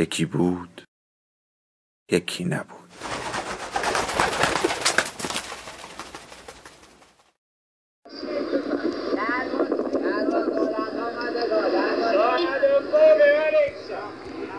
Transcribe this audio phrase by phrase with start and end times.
[0.00, 0.82] یکی بود
[2.12, 2.76] یکی نبود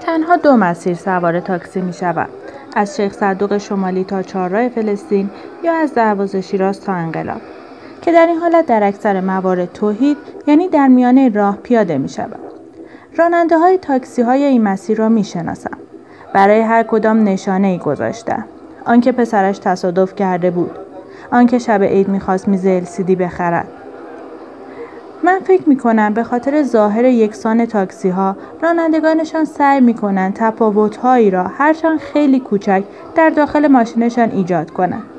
[0.00, 2.28] تنها دو مسیر سوار تاکسی می شود.
[2.76, 5.30] از شیخ صدوق شمالی تا چهارراه فلسطین
[5.62, 7.40] یا از دروازه شیراز تا انقلاب
[8.02, 12.53] که در این حالت در اکثر موارد توحید یعنی در میانه راه پیاده می شود.
[13.16, 15.78] راننده های تاکسی های این مسیر را می شناسم.
[16.32, 18.44] برای هر کدام نشانه ای گذاشته.
[18.84, 20.70] آنکه پسرش تصادف کرده بود.
[21.32, 23.68] آنکه شب عید می‌خواست میز السیدی بخرد.
[25.22, 30.96] من فکر می کنم به خاطر ظاهر یکسان تاکسی ها رانندگانشان سعی می کنند تفاوت
[30.96, 35.13] هایی را هرچند خیلی کوچک در داخل ماشینشان ایجاد کنند.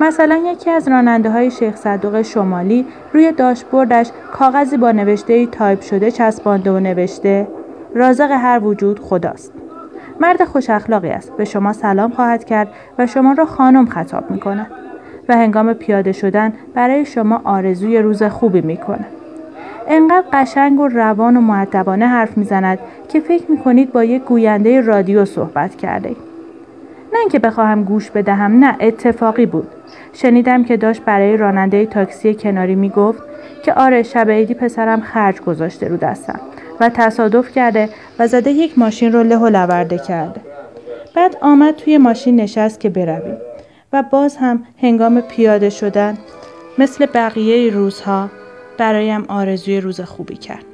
[0.00, 6.10] مثلا یکی از راننده های شیخ صدوق شمالی روی داشبوردش کاغذی با نوشته تایپ شده
[6.10, 7.48] چسبانده و نوشته
[7.94, 9.52] رازق هر وجود خداست.
[10.20, 11.36] مرد خوش اخلاقی است.
[11.36, 12.68] به شما سلام خواهد کرد
[12.98, 14.70] و شما را خانم خطاب می کند.
[15.28, 19.06] و هنگام پیاده شدن برای شما آرزوی روز خوبی می کند.
[19.88, 24.80] انقدر قشنگ و روان و معدبانه حرف می‌زند که فکر می کنید با یک گوینده
[24.80, 26.16] رادیو صحبت کرده.
[27.14, 29.68] نه اینکه بخواهم گوش بدهم نه اتفاقی بود.
[30.12, 33.22] شنیدم که داشت برای راننده تاکسی کناری می‌گفت
[33.64, 36.40] که آره شب عیدی پسرم خرج گذاشته رو دستم
[36.80, 40.40] و تصادف کرده و زده یک ماشین رو له لورده کرده.
[41.16, 43.36] بعد آمد توی ماشین نشست که برویم
[43.92, 46.18] و باز هم هنگام پیاده شدن
[46.78, 48.30] مثل بقیه روزها
[48.78, 50.73] برایم آرزوی روز خوبی کرد.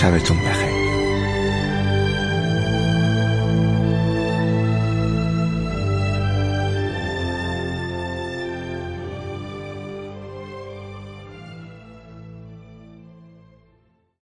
[0.00, 0.69] 下辈子不还？